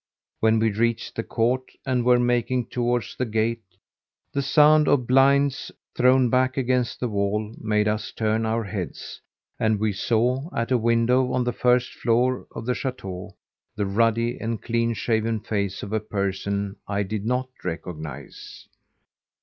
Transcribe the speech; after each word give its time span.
When 0.39 0.57
we 0.57 0.71
reached 0.71 1.15
the 1.15 1.21
court 1.23 1.73
and 1.85 2.03
were 2.03 2.17
making 2.17 2.69
towards 2.71 3.15
the 3.15 3.25
gate, 3.27 3.61
the 4.33 4.41
sound 4.41 4.87
of 4.87 5.05
blinds 5.05 5.71
thrown 5.95 6.27
back 6.31 6.57
against 6.57 6.99
the 6.99 7.07
wall 7.07 7.53
made 7.59 7.87
us 7.87 8.11
turn 8.11 8.43
our 8.43 8.63
heads, 8.63 9.21
and 9.59 9.79
we 9.79 9.93
saw, 9.93 10.49
at 10.57 10.71
a 10.71 10.77
window 10.79 11.31
on 11.31 11.43
the 11.43 11.53
first 11.53 11.93
floor 11.93 12.47
of 12.55 12.65
the 12.65 12.73
chateau, 12.73 13.35
the 13.75 13.85
ruddy 13.85 14.39
and 14.39 14.63
clean 14.63 14.95
shaven 14.95 15.39
face 15.39 15.83
of 15.83 15.93
a 15.93 15.99
person 15.99 16.77
I 16.87 17.03
did 17.03 17.23
not 17.27 17.49
recognise. 17.63 18.67